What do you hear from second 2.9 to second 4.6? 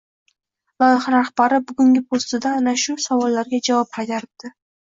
savollarga javob qaytiribdi.